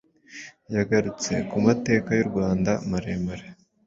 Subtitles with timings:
[0.75, 3.45] Yagarutse ku mateka y’u Rwanda maremare